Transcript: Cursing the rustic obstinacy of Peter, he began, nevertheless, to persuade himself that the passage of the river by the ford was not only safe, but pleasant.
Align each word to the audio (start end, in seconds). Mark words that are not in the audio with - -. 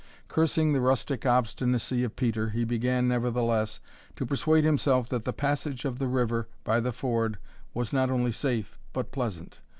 Cursing 0.29 0.73
the 0.73 0.81
rustic 0.81 1.27
obstinacy 1.27 2.03
of 2.03 2.15
Peter, 2.15 2.49
he 2.49 2.63
began, 2.63 3.07
nevertheless, 3.07 3.79
to 4.15 4.25
persuade 4.25 4.63
himself 4.63 5.07
that 5.09 5.25
the 5.25 5.31
passage 5.31 5.85
of 5.85 5.99
the 5.99 6.07
river 6.07 6.47
by 6.63 6.79
the 6.79 6.91
ford 6.91 7.37
was 7.75 7.93
not 7.93 8.09
only 8.09 8.31
safe, 8.31 8.79
but 8.93 9.11
pleasant. 9.11 9.61